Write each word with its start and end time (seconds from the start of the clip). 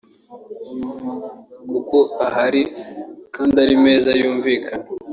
kuko 1.69 1.97
ahari 2.25 2.61
kandi 3.35 3.55
ari 3.65 3.75
meza 3.83 4.09
yumvikana 4.19 4.85